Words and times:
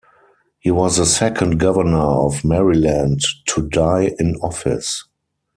He 0.57 0.71
was 0.71 0.97
the 0.97 1.05
second 1.05 1.59
governor 1.59 1.99
of 2.01 2.43
Maryland 2.43 3.19
to 3.49 3.69
die 3.69 4.15
in 4.17 4.35
office. 4.37 5.03